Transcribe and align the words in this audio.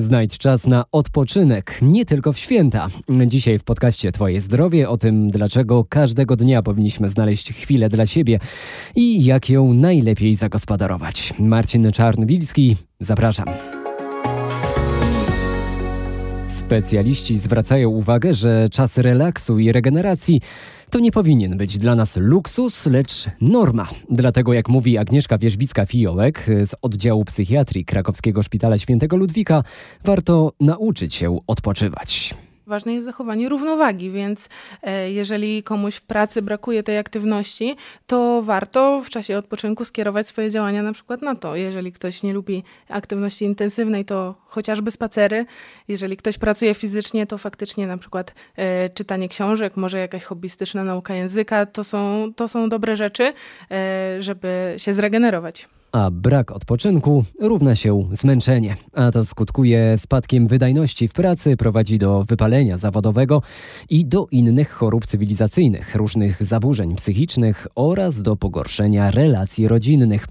Znajdź 0.00 0.38
czas 0.38 0.66
na 0.66 0.84
odpoczynek, 0.92 1.78
nie 1.82 2.04
tylko 2.04 2.32
w 2.32 2.38
święta. 2.38 2.88
Dzisiaj 3.26 3.58
w 3.58 3.64
podcaście 3.64 4.12
Twoje 4.12 4.40
zdrowie 4.40 4.88
o 4.88 4.96
tym, 4.96 5.30
dlaczego 5.30 5.84
każdego 5.84 6.36
dnia 6.36 6.62
powinniśmy 6.62 7.08
znaleźć 7.08 7.52
chwilę 7.52 7.88
dla 7.88 8.06
siebie 8.06 8.38
i 8.96 9.24
jak 9.24 9.50
ją 9.50 9.74
najlepiej 9.74 10.34
zagospodarować. 10.34 11.34
Marcin 11.38 11.92
Czarnwilski, 11.92 12.76
zapraszam. 13.00 13.79
Specjaliści 16.70 17.38
zwracają 17.38 17.88
uwagę, 17.88 18.34
że 18.34 18.68
czas 18.68 18.98
relaksu 18.98 19.58
i 19.58 19.72
regeneracji 19.72 20.40
to 20.90 20.98
nie 20.98 21.12
powinien 21.12 21.56
być 21.56 21.78
dla 21.78 21.94
nas 21.94 22.16
luksus, 22.16 22.86
lecz 22.86 23.26
norma. 23.40 23.88
Dlatego, 24.10 24.52
jak 24.52 24.68
mówi 24.68 24.98
Agnieszka 24.98 25.38
Wierzbicka-Fiołek 25.38 26.64
z 26.64 26.74
oddziału 26.82 27.24
psychiatrii 27.24 27.84
Krakowskiego 27.84 28.42
Szpitala 28.42 28.78
Świętego 28.78 29.16
Ludwika, 29.16 29.64
warto 30.04 30.52
nauczyć 30.60 31.14
się 31.14 31.38
odpoczywać 31.46 32.34
ważne 32.70 32.94
jest 32.94 33.04
zachowanie 33.04 33.48
równowagi, 33.48 34.10
więc 34.10 34.48
e, 34.82 35.12
jeżeli 35.12 35.62
komuś 35.62 35.96
w 35.96 36.02
pracy 36.02 36.42
brakuje 36.42 36.82
tej 36.82 36.98
aktywności, 36.98 37.76
to 38.06 38.42
warto 38.42 39.00
w 39.00 39.10
czasie 39.10 39.38
odpoczynku 39.38 39.84
skierować 39.84 40.28
swoje 40.28 40.50
działania 40.50 40.82
na 40.82 40.92
przykład 40.92 41.22
na 41.22 41.34
to. 41.34 41.56
Jeżeli 41.56 41.92
ktoś 41.92 42.22
nie 42.22 42.32
lubi 42.32 42.62
aktywności 42.88 43.44
intensywnej, 43.44 44.04
to 44.04 44.34
chociażby 44.46 44.90
spacery. 44.90 45.46
Jeżeli 45.88 46.16
ktoś 46.16 46.38
pracuje 46.38 46.74
fizycznie, 46.74 47.26
to 47.26 47.38
faktycznie 47.38 47.86
na 47.86 47.98
przykład 47.98 48.34
e, 48.56 48.90
czytanie 48.90 49.28
książek, 49.28 49.76
może 49.76 49.98
jakaś 49.98 50.24
hobbystyczna 50.24 50.84
nauka 50.84 51.14
języka, 51.14 51.66
to 51.66 51.84
są, 51.84 52.32
to 52.36 52.48
są 52.48 52.68
dobre 52.68 52.96
rzeczy, 52.96 53.32
e, 53.70 54.22
żeby 54.22 54.74
się 54.76 54.92
zregenerować 54.92 55.68
a 55.92 56.10
brak 56.10 56.52
odpoczynku 56.52 57.24
równa 57.40 57.74
się 57.74 58.08
zmęczenie, 58.12 58.76
a 58.92 59.10
to 59.10 59.24
skutkuje 59.24 59.98
spadkiem 59.98 60.46
wydajności 60.46 61.08
w 61.08 61.12
pracy, 61.12 61.56
prowadzi 61.56 61.98
do 61.98 62.24
wypalenia 62.24 62.76
zawodowego 62.76 63.42
i 63.90 64.04
do 64.04 64.26
innych 64.30 64.70
chorób 64.70 65.06
cywilizacyjnych, 65.06 65.94
różnych 65.94 66.44
zaburzeń 66.44 66.96
psychicznych 66.96 67.66
oraz 67.74 68.22
do 68.22 68.36
pogorszenia 68.36 69.10
relacji 69.10 69.68
rodzinnych. 69.68 70.26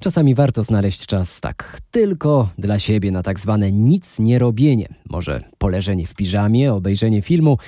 Czasami 0.00 0.34
warto 0.34 0.62
znaleźć 0.62 1.06
czas 1.06 1.40
tak 1.40 1.80
tylko 1.90 2.48
dla 2.58 2.78
siebie 2.78 3.10
na 3.10 3.22
tak 3.22 3.40
zwane 3.40 3.72
nic 3.72 4.18
nie 4.18 4.38
robienie, 4.38 4.88
może 5.10 5.44
poleżenie 5.58 6.06
w 6.06 6.14
piżamie, 6.14 6.72
obejrzenie 6.72 7.22
filmu 7.22 7.58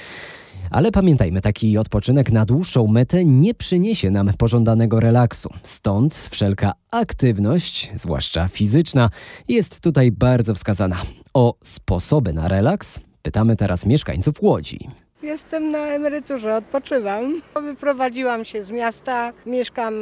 ale 0.71 0.93
pamiętajmy, 0.93 1.41
taki 1.41 1.79
odpoczynek 1.79 2.33
na 2.33 2.45
dłuższą 2.47 2.87
metę 2.87 3.25
nie 3.25 3.55
przyniesie 3.55 4.11
nam 4.11 4.31
pożądanego 4.39 5.01
relaksu. 5.01 5.51
Stąd 5.63 6.29
wszelka 6.31 6.73
aktywność, 6.91 7.91
zwłaszcza 7.95 8.49
fizyczna, 8.49 9.11
jest 9.49 9.81
tutaj 9.81 10.13
bardzo 10.13 10.55
wskazana. 10.55 10.97
O 11.35 11.55
sposoby 11.65 12.33
na 12.33 12.49
relaks 12.49 13.01
pytamy 13.23 13.57
teraz 13.57 13.87
mieszkańców 13.87 14.43
Łodzi. 14.43 14.89
Jestem 15.23 15.71
na 15.71 15.79
emeryturze, 15.79 16.57
odpoczywam. 16.57 17.41
Wyprowadziłam 17.63 18.45
się 18.45 18.65
z 18.65 18.71
miasta, 18.71 19.33
mieszkam 19.47 19.95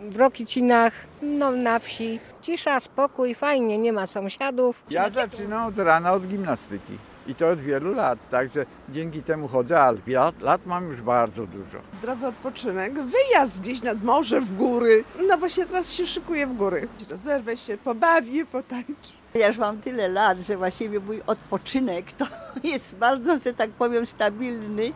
w 0.00 0.16
Rokicinach, 0.16 0.92
no 1.22 1.50
na 1.50 1.78
wsi. 1.78 2.20
Cisza, 2.42 2.80
spokój, 2.80 3.34
fajnie, 3.34 3.78
nie 3.78 3.92
ma 3.92 4.06
sąsiadów. 4.06 4.84
Ja 4.90 5.10
zaczynam 5.10 5.66
od 5.66 5.78
rana 5.78 6.12
od 6.12 6.26
gimnastyki 6.26 6.92
i 7.28 7.34
to 7.34 7.48
od 7.48 7.60
wielu 7.60 7.94
lat, 7.94 8.18
także 8.30 8.66
dzięki 8.88 9.22
temu 9.22 9.48
chodzę, 9.48 9.80
ale 9.80 9.98
lat, 10.06 10.40
lat 10.40 10.66
mam 10.66 10.90
już 10.90 11.02
bardzo 11.02 11.46
dużo. 11.46 11.78
Zdrowy 11.92 12.26
odpoczynek, 12.26 12.92
wyjazd 12.94 13.62
gdzieś 13.62 13.82
nad 13.82 14.02
morze, 14.04 14.40
w 14.40 14.56
góry. 14.56 15.04
No 15.28 15.38
właśnie 15.38 15.66
teraz 15.66 15.92
się 15.92 16.06
szykuję 16.06 16.46
w 16.46 16.56
góry. 16.56 16.88
Rozerwę 17.10 17.56
się, 17.56 17.76
pobawię, 17.76 18.46
potańczę. 18.46 19.12
Ja 19.34 19.48
już 19.48 19.58
mam 19.58 19.78
tyle 19.78 20.08
lat, 20.08 20.38
że 20.38 20.56
właściwie 20.56 21.00
mój 21.00 21.22
odpoczynek 21.26 22.12
to 22.12 22.26
jest 22.72 22.96
bardzo, 22.96 23.38
że 23.38 23.54
tak 23.54 23.70
powiem, 23.70 24.06
stabilny 24.06 24.92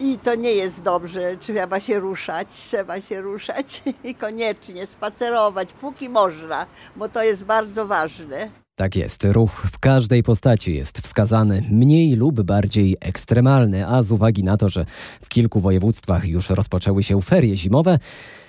i 0.00 0.18
to 0.18 0.34
nie 0.34 0.52
jest 0.52 0.82
dobrze. 0.82 1.36
Trzeba 1.40 1.80
się 1.80 2.00
ruszać, 2.00 2.48
trzeba 2.48 3.00
się 3.00 3.20
ruszać 3.20 3.82
i 4.04 4.14
koniecznie 4.14 4.86
spacerować, 4.86 5.72
póki 5.72 6.08
można, 6.08 6.66
bo 6.96 7.08
to 7.08 7.22
jest 7.22 7.44
bardzo 7.44 7.86
ważne. 7.86 8.65
Tak 8.76 8.96
jest, 8.96 9.24
ruch 9.24 9.66
w 9.72 9.78
każdej 9.78 10.22
postaci 10.22 10.74
jest 10.74 10.98
wskazany, 10.98 11.62
mniej 11.70 12.14
lub 12.16 12.42
bardziej 12.42 12.96
ekstremalny, 13.00 13.86
a 13.86 14.02
z 14.02 14.10
uwagi 14.10 14.44
na 14.44 14.56
to, 14.56 14.68
że 14.68 14.86
w 15.22 15.28
kilku 15.28 15.60
województwach 15.60 16.28
już 16.28 16.50
rozpoczęły 16.50 17.02
się 17.02 17.22
ferie 17.22 17.56
zimowe, 17.56 17.98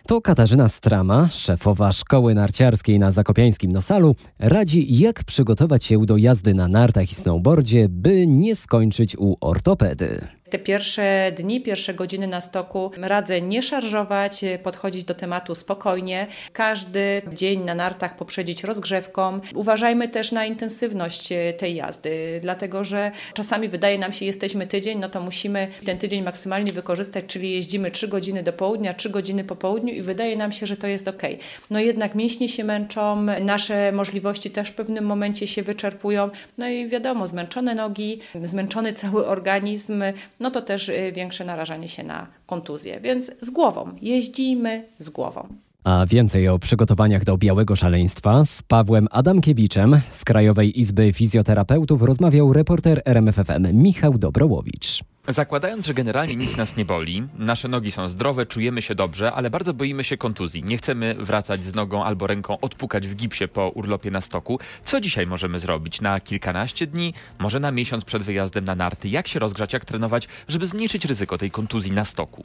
to 0.07 0.21
Katarzyna 0.21 0.67
Strama, 0.67 1.29
szefowa 1.31 1.91
szkoły 1.91 2.33
narciarskiej 2.33 2.99
na 2.99 3.11
Zakopiańskim 3.11 3.71
Nosalu, 3.71 4.15
radzi 4.39 4.99
jak 4.99 5.23
przygotować 5.23 5.85
się 5.85 6.05
do 6.05 6.17
jazdy 6.17 6.53
na 6.53 6.67
nartach 6.67 7.11
i 7.11 7.15
snowboardzie, 7.15 7.89
by 7.89 8.27
nie 8.27 8.55
skończyć 8.55 9.17
u 9.17 9.37
ortopedy. 9.41 10.27
Te 10.49 10.59
pierwsze 10.59 11.31
dni, 11.37 11.61
pierwsze 11.61 11.93
godziny 11.93 12.27
na 12.27 12.41
stoku 12.41 12.91
radzę 12.97 13.41
nie 13.41 13.63
szarżować, 13.63 14.41
podchodzić 14.63 15.03
do 15.03 15.13
tematu 15.13 15.55
spokojnie. 15.55 16.27
Każdy 16.53 17.21
dzień 17.33 17.63
na 17.63 17.75
nartach 17.75 18.17
poprzedzić 18.17 18.63
rozgrzewką. 18.63 19.39
Uważajmy 19.55 20.09
też 20.09 20.31
na 20.31 20.45
intensywność 20.45 21.29
tej 21.57 21.75
jazdy, 21.75 22.39
dlatego 22.41 22.83
że 22.83 23.11
czasami 23.33 23.69
wydaje 23.69 23.99
nam 23.99 24.13
się, 24.13 24.25
jesteśmy 24.25 24.67
tydzień, 24.67 24.99
no 24.99 25.09
to 25.09 25.21
musimy 25.21 25.67
ten 25.85 25.97
tydzień 25.97 26.23
maksymalnie 26.23 26.73
wykorzystać, 26.73 27.25
czyli 27.27 27.51
jeździmy 27.51 27.91
3 27.91 28.07
godziny 28.07 28.43
do 28.43 28.53
południa, 28.53 28.93
3 28.93 29.09
godziny 29.09 29.43
po 29.43 29.55
południu 29.55 29.93
i 29.97 30.01
wydaje 30.01 30.35
nam 30.37 30.51
się, 30.51 30.65
że 30.65 30.77
to 30.77 30.87
jest 30.87 31.07
ok. 31.07 31.21
No 31.69 31.79
jednak 31.79 32.15
mięśnie 32.15 32.49
się 32.49 32.63
męczą, 32.63 33.25
nasze 33.41 33.91
możliwości 33.91 34.49
też 34.49 34.69
w 34.69 34.75
pewnym 34.75 35.05
momencie 35.05 35.47
się 35.47 35.63
wyczerpują. 35.63 36.29
No 36.57 36.69
i 36.69 36.87
wiadomo, 36.87 37.27
zmęczone 37.27 37.75
nogi, 37.75 38.19
zmęczony 38.43 38.93
cały 38.93 39.27
organizm, 39.27 40.03
no 40.39 40.51
to 40.51 40.61
też 40.61 40.89
y, 40.89 41.11
większe 41.15 41.45
narażanie 41.45 41.87
się 41.87 42.03
na 42.03 42.27
kontuzję. 42.45 42.99
Więc 42.99 43.31
z 43.41 43.49
głową, 43.49 43.91
jeździmy 44.01 44.83
z 44.99 45.09
głową. 45.09 45.47
A 45.83 46.05
więcej 46.05 46.47
o 46.47 46.59
przygotowaniach 46.59 47.23
do 47.23 47.37
białego 47.37 47.75
szaleństwa 47.75 48.45
z 48.45 48.61
Pawłem 48.61 49.07
Adamkiewiczem 49.11 50.01
z 50.09 50.25
Krajowej 50.25 50.79
Izby 50.79 51.13
Fizjoterapeutów 51.13 52.01
rozmawiał 52.01 52.53
reporter 52.53 53.01
RMFFM 53.05 53.67
Michał 53.73 54.17
Dobrołowicz. 54.17 55.03
Zakładając, 55.29 55.85
że 55.85 55.93
generalnie 55.93 56.35
nic 56.35 56.57
nas 56.57 56.77
nie 56.77 56.85
boli, 56.85 57.23
nasze 57.37 57.67
nogi 57.67 57.91
są 57.91 58.09
zdrowe, 58.09 58.45
czujemy 58.45 58.81
się 58.81 58.95
dobrze, 58.95 59.31
ale 59.31 59.49
bardzo 59.49 59.73
boimy 59.73 60.03
się 60.03 60.17
kontuzji. 60.17 60.63
Nie 60.63 60.77
chcemy 60.77 61.15
wracać 61.19 61.65
z 61.65 61.75
nogą 61.75 62.03
albo 62.03 62.27
ręką, 62.27 62.59
odpukać 62.59 63.07
w 63.07 63.15
gipsie 63.15 63.47
po 63.47 63.69
urlopie 63.69 64.11
na 64.11 64.21
stoku. 64.21 64.59
Co 64.83 65.01
dzisiaj 65.01 65.27
możemy 65.27 65.59
zrobić? 65.59 66.01
Na 66.01 66.19
kilkanaście 66.19 66.87
dni, 66.87 67.13
może 67.39 67.59
na 67.59 67.71
miesiąc 67.71 68.05
przed 68.05 68.23
wyjazdem 68.23 68.65
na 68.65 68.75
narty? 68.75 69.09
Jak 69.09 69.27
się 69.27 69.39
rozgrzać, 69.39 69.73
jak 69.73 69.85
trenować, 69.85 70.27
żeby 70.47 70.67
zmniejszyć 70.67 71.05
ryzyko 71.05 71.37
tej 71.37 71.51
kontuzji 71.51 71.91
na 71.91 72.05
stoku? 72.05 72.43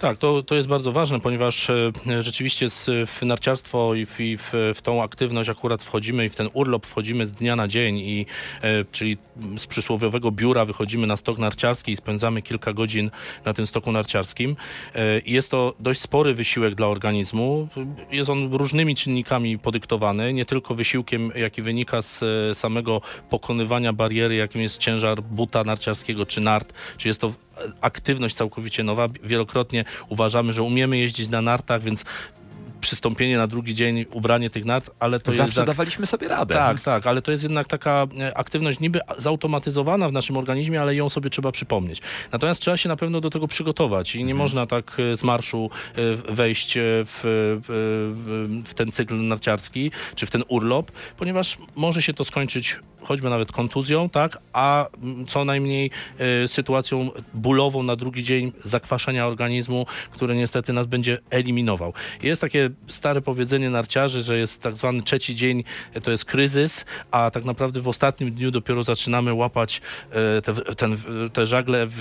Tak, 0.00 0.18
to, 0.18 0.42
to 0.42 0.54
jest 0.54 0.68
bardzo 0.68 0.92
ważne, 0.92 1.20
ponieważ 1.20 1.70
e, 1.70 1.92
rzeczywiście 2.20 2.66
w 3.06 3.22
narciarstwo 3.22 3.94
i, 3.94 4.06
w, 4.06 4.20
i 4.20 4.36
w, 4.36 4.52
w, 4.74 4.82
tą 4.82 5.02
aktywność 5.02 5.50
akurat 5.50 5.82
wchodzimy 5.82 6.24
i 6.24 6.28
w 6.28 6.36
ten 6.36 6.48
urlop 6.52 6.86
wchodzimy 6.86 7.26
z 7.26 7.32
dnia 7.32 7.56
na 7.56 7.68
dzień, 7.68 7.98
i, 7.98 8.26
e, 8.62 8.84
czyli 8.92 9.16
z 9.56 9.66
przysłowiowego 9.66 10.30
biura 10.30 10.64
wychodzimy 10.64 11.06
na 11.06 11.16
stok 11.16 11.38
narciarski 11.38 11.92
i 11.92 11.96
spędzamy 11.96 12.11
kilka 12.42 12.72
godzin 12.72 13.10
na 13.44 13.54
tym 13.54 13.66
stoku 13.66 13.92
narciarskim. 13.92 14.56
E, 14.94 15.20
jest 15.26 15.50
to 15.50 15.74
dość 15.80 16.00
spory 16.00 16.34
wysiłek 16.34 16.74
dla 16.74 16.86
organizmu. 16.86 17.68
Jest 18.10 18.30
on 18.30 18.54
różnymi 18.54 18.94
czynnikami 18.94 19.58
podyktowany, 19.58 20.32
nie 20.32 20.44
tylko 20.44 20.74
wysiłkiem, 20.74 21.32
jaki 21.34 21.62
wynika 21.62 22.02
z 22.02 22.24
samego 22.58 23.00
pokonywania 23.30 23.92
bariery, 23.92 24.34
jakim 24.34 24.60
jest 24.60 24.78
ciężar 24.78 25.22
buta 25.22 25.64
narciarskiego 25.64 26.26
czy 26.26 26.40
nart, 26.40 26.72
czy 26.96 27.08
jest 27.08 27.20
to 27.20 27.32
aktywność 27.80 28.34
całkowicie 28.34 28.84
nowa. 28.84 29.08
Wielokrotnie 29.22 29.84
uważamy, 30.08 30.52
że 30.52 30.62
umiemy 30.62 30.98
jeździć 30.98 31.28
na 31.28 31.42
nartach, 31.42 31.82
więc 31.82 32.04
przystąpienie 32.82 33.36
na 33.36 33.46
drugi 33.46 33.74
dzień, 33.74 34.04
ubranie 34.10 34.50
tych 34.50 34.64
nart, 34.64 34.90
ale 35.00 35.20
to 35.20 35.30
Zawsze 35.30 35.42
jest... 35.42 35.54
Zawsze 35.54 35.66
dawaliśmy 35.66 36.06
sobie 36.06 36.28
radę. 36.28 36.54
Tak, 36.54 36.80
tak, 36.80 37.06
ale 37.06 37.22
to 37.22 37.30
jest 37.32 37.42
jednak 37.42 37.66
taka 37.66 38.06
e, 38.20 38.36
aktywność 38.36 38.80
niby 38.80 39.00
zautomatyzowana 39.18 40.08
w 40.08 40.12
naszym 40.12 40.36
organizmie, 40.36 40.80
ale 40.80 40.94
ją 40.94 41.08
sobie 41.08 41.30
trzeba 41.30 41.52
przypomnieć. 41.52 42.02
Natomiast 42.32 42.60
trzeba 42.60 42.76
się 42.76 42.88
na 42.88 42.96
pewno 42.96 43.20
do 43.20 43.30
tego 43.30 43.48
przygotować 43.48 44.14
i 44.14 44.18
nie 44.18 44.32
mhm. 44.32 44.38
można 44.38 44.66
tak 44.66 44.96
e, 45.12 45.16
z 45.16 45.24
marszu 45.24 45.70
e, 45.96 46.34
wejść 46.34 46.74
w, 46.76 47.20
w, 47.68 48.62
w 48.68 48.74
ten 48.74 48.92
cykl 48.92 49.14
narciarski, 49.28 49.90
czy 50.14 50.26
w 50.26 50.30
ten 50.30 50.42
urlop, 50.48 50.92
ponieważ 51.16 51.58
może 51.76 52.02
się 52.02 52.14
to 52.14 52.24
skończyć 52.24 52.78
choćby 53.04 53.30
nawet 53.30 53.52
kontuzją, 53.52 54.08
tak, 54.08 54.38
a 54.52 54.86
co 55.28 55.44
najmniej 55.44 55.90
y, 56.44 56.48
sytuacją 56.48 57.10
bólową 57.34 57.82
na 57.82 57.96
drugi 57.96 58.22
dzień 58.22 58.52
zakwaszenia 58.64 59.26
organizmu, 59.26 59.86
który 60.10 60.36
niestety 60.36 60.72
nas 60.72 60.86
będzie 60.86 61.18
eliminował. 61.30 61.92
Jest 62.22 62.40
takie 62.40 62.70
stare 62.86 63.20
powiedzenie 63.20 63.70
narciarzy, 63.70 64.22
że 64.22 64.38
jest 64.38 64.62
tak 64.62 64.76
zwany 64.76 65.02
trzeci 65.02 65.34
dzień, 65.34 65.64
to 66.02 66.10
jest 66.10 66.24
kryzys, 66.24 66.84
a 67.10 67.30
tak 67.30 67.44
naprawdę 67.44 67.80
w 67.80 67.88
ostatnim 67.88 68.32
dniu 68.32 68.50
dopiero 68.50 68.84
zaczynamy 68.84 69.34
łapać 69.34 69.80
te, 70.44 70.54
ten, 70.74 70.96
te 71.32 71.46
żagle, 71.46 71.86
w, 71.86 71.92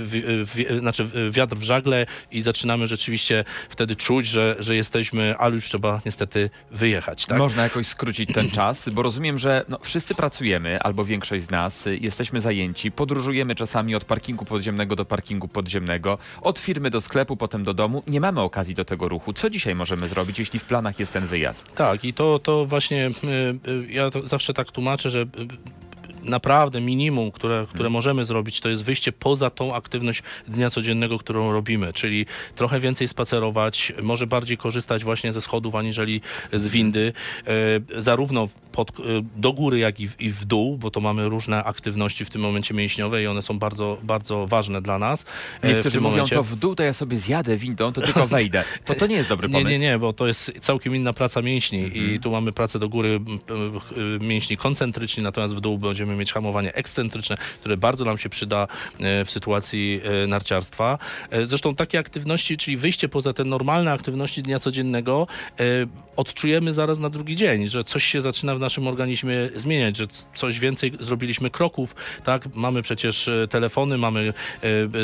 w, 0.45 0.79
znaczy 0.79 1.07
wiatr 1.31 1.55
w 1.55 1.63
żagle 1.63 2.05
i 2.31 2.41
zaczynamy 2.41 2.87
rzeczywiście 2.87 3.45
wtedy 3.69 3.95
czuć, 3.95 4.27
że, 4.27 4.55
że 4.59 4.75
jesteśmy, 4.75 5.37
ale 5.37 5.55
już 5.55 5.65
trzeba 5.65 6.01
niestety 6.05 6.49
wyjechać. 6.71 7.25
Tak? 7.25 7.37
Można 7.37 7.63
jakoś 7.63 7.87
skrócić 7.87 8.33
ten 8.33 8.49
czas, 8.49 8.89
bo 8.89 9.03
rozumiem, 9.03 9.39
że 9.39 9.65
no, 9.69 9.79
wszyscy 9.83 10.15
pracujemy, 10.15 10.79
albo 10.91 11.05
większość 11.05 11.43
z 11.43 11.51
nas, 11.51 11.89
jesteśmy 12.01 12.41
zajęci, 12.41 12.91
podróżujemy 12.91 13.55
czasami 13.55 13.95
od 13.95 14.05
parkingu 14.05 14.45
podziemnego 14.45 14.95
do 14.95 15.05
parkingu 15.05 15.47
podziemnego, 15.47 16.17
od 16.41 16.59
firmy 16.59 16.89
do 16.89 17.01
sklepu, 17.01 17.37
potem 17.37 17.63
do 17.63 17.73
domu. 17.73 18.03
Nie 18.07 18.21
mamy 18.21 18.41
okazji 18.41 18.75
do 18.75 18.85
tego 18.85 19.09
ruchu. 19.09 19.33
Co 19.33 19.49
dzisiaj 19.49 19.75
możemy 19.75 20.07
zrobić, 20.07 20.39
jeśli 20.39 20.59
w 20.59 20.65
planach 20.65 20.99
jest 20.99 21.11
ten 21.13 21.27
wyjazd? 21.27 21.73
Tak, 21.75 22.05
i 22.05 22.13
to, 22.13 22.39
to 22.39 22.65
właśnie 22.65 23.07
y, 23.07 23.69
y, 23.71 23.91
ja 23.91 24.09
to 24.09 24.27
zawsze 24.27 24.53
tak 24.53 24.71
tłumaczę, 24.71 25.09
że 25.09 25.19
y, 25.21 25.27
naprawdę 26.23 26.81
minimum, 26.81 27.31
które, 27.31 27.63
które 27.63 27.87
mhm. 27.87 27.93
możemy 27.93 28.25
zrobić, 28.25 28.59
to 28.59 28.69
jest 28.69 28.83
wyjście 28.83 29.11
poza 29.11 29.49
tą 29.49 29.75
aktywność 29.75 30.23
dnia 30.47 30.69
codziennego, 30.69 31.17
którą 31.17 31.51
robimy, 31.51 31.93
czyli 31.93 32.25
trochę 32.55 32.79
więcej 32.79 33.07
spacerować, 33.07 33.93
może 34.01 34.27
bardziej 34.27 34.57
korzystać 34.57 35.03
właśnie 35.03 35.33
ze 35.33 35.41
schodów 35.41 35.75
aniżeli 35.75 36.21
z 36.53 36.67
windy, 36.67 37.13
e, 37.47 38.01
zarówno 38.01 38.47
pod, 38.71 38.89
e, 38.89 39.03
do 39.35 39.53
góry, 39.53 39.79
jak 39.79 39.99
i 39.99 40.07
w, 40.07 40.21
i 40.21 40.31
w, 40.31 40.45
dół, 40.45 40.77
bo 40.77 40.91
to 40.91 40.99
mamy 40.99 41.29
różne 41.29 41.63
aktywności 41.63 42.25
w 42.25 42.29
tym 42.29 42.41
momencie 42.41 42.73
mięśniowe 42.73 43.23
i 43.23 43.27
one 43.27 43.41
są 43.41 43.59
bardzo, 43.59 43.97
bardzo 44.03 44.47
ważne 44.47 44.81
dla 44.81 44.99
nas. 44.99 45.25
E, 45.61 45.73
Niektórzy 45.73 46.01
mówią, 46.01 46.11
momencie... 46.11 46.35
to 46.35 46.43
w 46.43 46.55
dół 46.55 46.75
to 46.75 46.83
ja 46.83 46.93
sobie 46.93 47.17
zjadę 47.17 47.57
windą, 47.57 47.93
to 47.93 48.01
tylko 48.01 48.27
wejdę. 48.37 48.63
To 48.85 48.95
to 48.95 49.07
nie 49.07 49.15
jest 49.15 49.29
dobry 49.29 49.49
pomysł. 49.49 49.67
Nie, 49.67 49.79
nie, 49.79 49.85
nie, 49.85 49.99
bo 49.99 50.13
to 50.13 50.27
jest 50.27 50.53
całkiem 50.61 50.95
inna 50.95 51.13
praca 51.13 51.41
mięśni 51.41 51.83
mhm. 51.83 52.11
i 52.11 52.19
tu 52.19 52.31
mamy 52.31 52.51
pracę 52.51 52.79
do 52.79 52.89
góry 52.89 53.19
mięśni 54.21 54.57
koncentryczni, 54.57 55.23
natomiast 55.23 55.55
w 55.55 55.59
dół 55.59 55.77
będziemy 55.77 56.10
będziemy 56.11 56.19
mieć 56.19 56.33
hamowanie 56.33 56.73
ekscentryczne, 56.73 57.37
które 57.59 57.77
bardzo 57.77 58.05
nam 58.05 58.17
się 58.17 58.29
przyda 58.29 58.67
e, 58.99 59.25
w 59.25 59.31
sytuacji 59.31 60.01
e, 60.03 60.27
narciarstwa. 60.27 60.97
E, 61.29 61.45
zresztą 61.45 61.75
takie 61.75 61.99
aktywności, 61.99 62.57
czyli 62.57 62.77
wyjście 62.77 63.09
poza 63.09 63.33
te 63.33 63.43
normalne 63.43 63.91
aktywności 63.91 64.43
dnia 64.43 64.59
codziennego, 64.59 65.27
odczujemy 66.15 66.73
zaraz 66.73 66.99
na 66.99 67.09
drugi 67.09 67.35
dzień, 67.35 67.67
że 67.67 67.83
coś 67.83 68.03
się 68.03 68.21
zaczyna 68.21 68.55
w 68.55 68.59
naszym 68.59 68.87
organizmie 68.87 69.35
zmieniać, 69.55 69.97
że 69.97 70.05
coś 70.35 70.59
więcej 70.59 70.93
zrobiliśmy 70.99 71.49
kroków, 71.49 71.95
tak? 72.23 72.55
Mamy 72.55 72.81
przecież 72.81 73.29
telefony, 73.49 73.97
mamy 73.97 74.33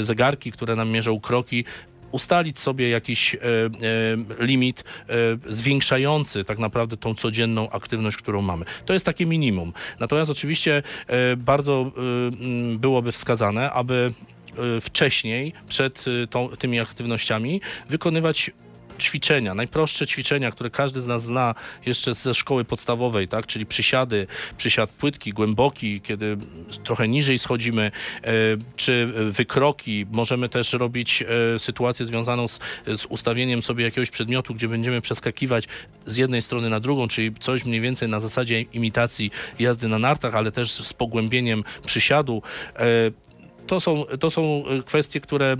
zegarki, 0.02 0.52
które 0.52 0.76
nam 0.76 0.90
mierzą 0.90 1.20
kroki 1.20 1.66
ustalić 2.12 2.60
sobie 2.60 2.90
jakiś 2.90 3.36
e, 3.36 3.40
e, 3.40 4.46
limit 4.46 4.84
e, 4.84 5.14
zwiększający 5.54 6.44
tak 6.44 6.60
naprawdę 6.60 6.98
tą 6.98 7.16
codzienną 7.16 7.70
aktywność, 7.70 8.18
którą 8.18 8.42
mamy. 8.42 8.66
To 8.86 8.94
jest 8.94 9.06
takie 9.06 9.26
minimum. 9.26 9.74
Natomiast 10.00 10.32
oczywiście 10.32 10.84
e, 11.08 11.36
bardzo 11.36 11.92
e, 11.92 12.78
byłoby 12.78 13.12
wskazane, 13.12 13.72
aby 13.72 14.14
e, 14.78 14.82
wcześniej, 14.82 15.54
przed 15.68 16.06
tą, 16.30 16.50
tymi 16.50 16.80
aktywnościami, 16.80 17.62
wykonywać 17.90 18.52
ćwiczenia, 19.00 19.54
najprostsze 19.54 20.08
ćwiczenia, 20.08 20.52
które 20.52 20.70
każdy 20.70 21.02
z 21.02 21.06
nas 21.06 21.24
zna 21.24 21.56
jeszcze 21.86 22.14
ze 22.14 22.34
szkoły 22.34 22.66
podstawowej, 22.66 23.28
tak? 23.28 23.48
czyli 23.48 23.66
przysiady, 23.66 24.28
przysiad 24.58 24.90
płytki, 24.90 25.34
głęboki, 25.34 26.02
kiedy 26.02 26.38
trochę 26.84 27.08
niżej 27.08 27.40
schodzimy, 27.40 27.92
e, 28.24 28.32
czy 28.76 29.14
wykroki. 29.32 30.06
Możemy 30.12 30.50
też 30.50 30.74
robić 30.74 31.24
e, 31.56 31.60
sytuację 31.60 32.06
związaną 32.06 32.48
z, 32.48 32.60
z 32.88 33.06
ustawieniem 33.06 33.62
sobie 33.62 33.84
jakiegoś 33.84 34.10
przedmiotu, 34.10 34.56
gdzie 34.56 34.68
będziemy 34.68 35.02
przeskakiwać 35.02 35.68
z 36.06 36.18
jednej 36.18 36.42
strony 36.42 36.70
na 36.70 36.80
drugą, 36.80 37.08
czyli 37.08 37.36
coś 37.40 37.66
mniej 37.66 37.82
więcej 37.82 38.10
na 38.10 38.20
zasadzie 38.20 38.62
imitacji 38.62 39.32
jazdy 39.60 39.88
na 39.88 40.00
nartach, 40.00 40.36
ale 40.36 40.52
też 40.52 40.72
z 40.72 40.94
pogłębieniem 40.94 41.64
przysiadu 41.86 42.42
e, 42.76 42.86
to 43.68 43.80
są, 43.80 44.06
to 44.20 44.32
są 44.32 44.64
kwestie, 44.86 45.22
które 45.22 45.56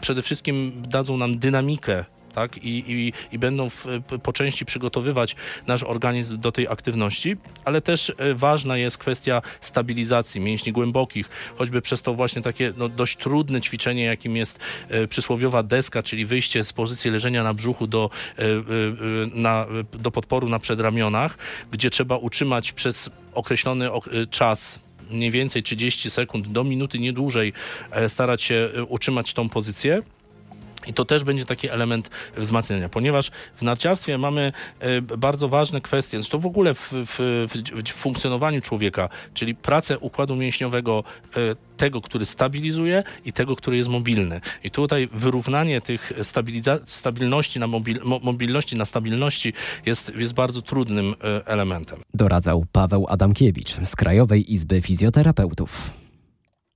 przede 0.00 0.22
wszystkim 0.22 0.72
dadzą 0.88 1.16
nam 1.16 1.38
dynamikę 1.38 2.04
tak? 2.36 2.56
I, 2.58 2.84
i, 2.92 3.12
i 3.32 3.38
będą 3.38 3.70
w, 3.70 3.86
po 4.22 4.32
części 4.32 4.64
przygotowywać 4.64 5.36
nasz 5.66 5.82
organizm 5.82 6.40
do 6.40 6.52
tej 6.52 6.68
aktywności, 6.68 7.36
ale 7.64 7.80
też 7.80 8.12
e, 8.18 8.34
ważna 8.34 8.76
jest 8.76 8.98
kwestia 8.98 9.42
stabilizacji 9.60 10.40
mięśni 10.40 10.72
głębokich, 10.72 11.28
choćby 11.58 11.82
przez 11.82 12.02
to 12.02 12.14
właśnie 12.14 12.42
takie 12.42 12.72
no, 12.76 12.88
dość 12.88 13.16
trudne 13.16 13.60
ćwiczenie, 13.60 14.04
jakim 14.04 14.36
jest 14.36 14.58
e, 14.88 15.08
przysłowiowa 15.08 15.62
deska, 15.62 16.02
czyli 16.02 16.26
wyjście 16.26 16.64
z 16.64 16.72
pozycji 16.72 17.10
leżenia 17.10 17.42
na 17.42 17.54
brzuchu 17.54 17.86
do, 17.86 18.10
e, 18.38 18.42
na, 19.34 19.66
do 19.92 20.10
podporu 20.10 20.48
na 20.48 20.58
przedramionach, 20.58 21.38
gdzie 21.72 21.90
trzeba 21.90 22.16
utrzymać 22.16 22.72
przez 22.72 23.10
określony 23.34 23.90
czas 24.30 24.78
mniej 25.10 25.30
więcej 25.30 25.62
30 25.62 26.10
sekund 26.10 26.48
do 26.48 26.64
minuty, 26.64 26.98
nie 26.98 27.12
dłużej, 27.12 27.52
starać 28.08 28.42
się 28.42 28.70
utrzymać 28.88 29.34
tą 29.34 29.48
pozycję. 29.48 30.02
I 30.86 30.94
to 30.94 31.04
też 31.04 31.24
będzie 31.24 31.44
taki 31.44 31.68
element 31.68 32.10
wzmacniania, 32.36 32.88
ponieważ 32.88 33.30
w 33.56 33.62
narciarstwie 33.62 34.18
mamy 34.18 34.52
e, 34.80 35.02
bardzo 35.02 35.48
ważne 35.48 35.80
kwestie, 35.80 36.18
zresztą 36.18 36.38
w 36.38 36.46
ogóle 36.46 36.74
w, 36.74 36.92
w, 36.92 37.46
w 37.84 37.88
funkcjonowaniu 37.88 38.60
człowieka, 38.60 39.08
czyli 39.34 39.54
pracę 39.54 39.98
układu 39.98 40.36
mięśniowego 40.36 41.04
e, 41.36 41.56
tego, 41.76 42.00
który 42.00 42.26
stabilizuje 42.26 43.02
i 43.24 43.32
tego, 43.32 43.56
który 43.56 43.76
jest 43.76 43.88
mobilny. 43.88 44.40
I 44.64 44.70
tutaj 44.70 45.08
wyrównanie 45.12 45.80
tych 45.80 46.12
stabilności 46.84 47.60
na 47.60 47.66
mobil 47.66 48.00
mobilności 48.04 48.76
na 48.76 48.84
stabilności 48.84 49.52
jest, 49.86 50.12
jest 50.16 50.34
bardzo 50.34 50.62
trudnym 50.62 51.14
e, 51.24 51.46
elementem. 51.46 51.98
Doradzał 52.14 52.66
Paweł 52.72 53.06
Adamkiewicz 53.08 53.76
z 53.84 53.96
Krajowej 53.96 54.52
Izby 54.52 54.82
Fizjoterapeutów. 54.82 56.05